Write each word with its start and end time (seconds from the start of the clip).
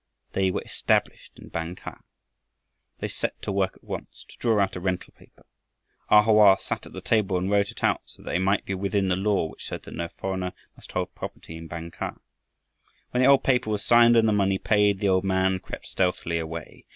They 0.33 0.49
were 0.49 0.63
established 0.63 1.37
in 1.37 1.49
Bang 1.49 1.75
kah! 1.75 1.99
They 2.97 3.07
set 3.07 3.39
to 3.43 3.51
work 3.51 3.75
at 3.75 3.83
once 3.83 4.25
to 4.29 4.37
draw 4.39 4.59
out 4.59 4.75
a 4.75 4.79
rental 4.79 5.13
paper. 5.15 5.45
A 6.09 6.23
Hoa 6.23 6.57
sat 6.59 6.87
at 6.87 6.93
the 6.93 7.01
table 7.01 7.37
and 7.37 7.51
wrote 7.51 7.69
it 7.69 7.83
out 7.83 8.01
so 8.07 8.23
that 8.23 8.31
they 8.31 8.39
might 8.39 8.65
be 8.65 8.73
within 8.73 9.09
the 9.09 9.15
law 9.15 9.45
which 9.45 9.67
said 9.67 9.83
that 9.83 9.93
no 9.93 10.07
foreigner 10.07 10.53
must 10.75 10.93
hold 10.93 11.13
property 11.13 11.55
in 11.55 11.67
Bang 11.67 11.91
kah. 11.91 12.15
When 13.11 13.21
the 13.21 13.37
paper 13.37 13.69
was 13.69 13.85
signed 13.85 14.17
and 14.17 14.27
the 14.27 14.33
money 14.33 14.57
paid, 14.57 14.99
the 14.99 15.07
old 15.09 15.23
man 15.23 15.59
crept 15.59 15.85
stealthily 15.87 16.39
away. 16.39 16.85